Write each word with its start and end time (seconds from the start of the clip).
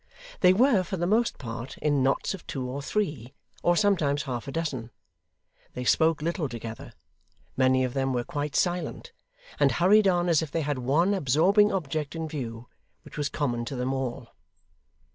They 0.39 0.51
were, 0.51 0.81
for 0.81 0.97
the 0.97 1.05
most 1.05 1.37
part, 1.37 1.77
in 1.77 2.01
knots 2.01 2.33
of 2.33 2.47
two 2.47 2.65
or 2.67 2.81
three, 2.81 3.35
or 3.61 3.75
sometimes 3.75 4.23
half 4.23 4.47
a 4.47 4.51
dozen; 4.51 4.89
they 5.75 5.83
spoke 5.83 6.23
little 6.23 6.49
together 6.49 6.93
many 7.55 7.83
of 7.83 7.93
them 7.93 8.11
were 8.11 8.23
quite 8.23 8.55
silent; 8.55 9.11
and 9.59 9.73
hurried 9.73 10.07
on 10.07 10.27
as 10.27 10.41
if 10.41 10.49
they 10.49 10.61
had 10.61 10.79
one 10.79 11.13
absorbing 11.13 11.71
object 11.71 12.15
in 12.15 12.27
view, 12.27 12.67
which 13.03 13.15
was 13.15 13.29
common 13.29 13.63
to 13.65 13.75
them 13.75 13.93
all. 13.93 14.29